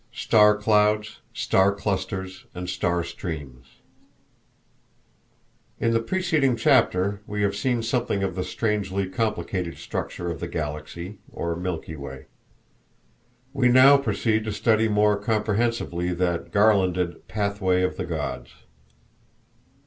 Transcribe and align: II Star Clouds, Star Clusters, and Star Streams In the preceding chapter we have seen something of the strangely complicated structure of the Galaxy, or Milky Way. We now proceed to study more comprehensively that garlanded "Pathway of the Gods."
II 0.09 0.17
Star 0.19 0.55
Clouds, 0.57 1.19
Star 1.31 1.71
Clusters, 1.75 2.45
and 2.55 2.67
Star 2.67 3.03
Streams 3.03 3.67
In 5.79 5.91
the 5.91 5.99
preceding 5.99 6.55
chapter 6.55 7.21
we 7.27 7.43
have 7.43 7.55
seen 7.55 7.83
something 7.83 8.23
of 8.23 8.33
the 8.33 8.43
strangely 8.43 9.07
complicated 9.07 9.77
structure 9.77 10.31
of 10.31 10.39
the 10.39 10.47
Galaxy, 10.47 11.19
or 11.31 11.55
Milky 11.55 11.95
Way. 11.95 12.25
We 13.53 13.67
now 13.67 13.95
proceed 13.97 14.43
to 14.45 14.51
study 14.51 14.87
more 14.87 15.17
comprehensively 15.19 16.13
that 16.15 16.51
garlanded 16.51 17.27
"Pathway 17.27 17.83
of 17.83 17.97
the 17.97 18.05
Gods." 18.05 18.53